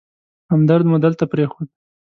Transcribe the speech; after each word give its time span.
همدرد 0.51 0.85
مو 0.89 0.97
دلته 1.05 1.23
پرېښود. 1.31 1.69